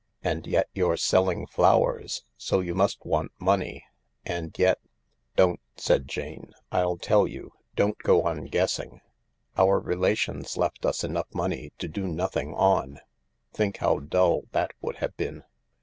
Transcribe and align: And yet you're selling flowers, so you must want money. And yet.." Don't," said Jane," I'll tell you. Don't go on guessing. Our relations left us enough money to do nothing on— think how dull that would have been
And 0.23 0.47
yet 0.47 0.67
you're 0.73 0.97
selling 0.97 1.45
flowers, 1.45 2.23
so 2.35 2.59
you 2.59 2.73
must 2.73 3.05
want 3.05 3.31
money. 3.37 3.85
And 4.25 4.51
yet.." 4.57 4.79
Don't," 5.37 5.59
said 5.75 6.07
Jane," 6.07 6.53
I'll 6.71 6.97
tell 6.97 7.27
you. 7.27 7.51
Don't 7.75 7.99
go 7.99 8.23
on 8.23 8.45
guessing. 8.47 9.01
Our 9.59 9.79
relations 9.79 10.57
left 10.57 10.87
us 10.87 11.03
enough 11.03 11.27
money 11.35 11.71
to 11.77 11.87
do 11.87 12.07
nothing 12.07 12.55
on— 12.55 12.99
think 13.53 13.77
how 13.77 13.99
dull 13.99 14.45
that 14.53 14.73
would 14.81 14.95
have 14.95 15.15
been 15.17 15.43